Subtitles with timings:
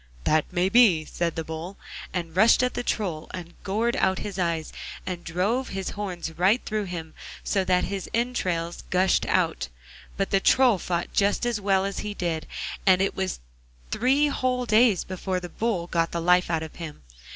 [0.23, 1.77] 'That may be,' said the Bull,
[2.11, 4.73] and rushed at the Troll, and gored out his eyes,
[5.05, 9.67] and drove his horns right through him so that his entrails gushed out,
[10.17, 12.47] but the Troll fought just as well as he did,
[12.83, 13.41] and it was
[13.91, 17.03] three whole days before the Bull got the life out of him.